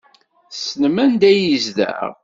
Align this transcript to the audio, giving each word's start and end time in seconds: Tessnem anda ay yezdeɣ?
Tessnem 0.51 0.95
anda 1.03 1.25
ay 1.31 1.39
yezdeɣ? 1.47 2.01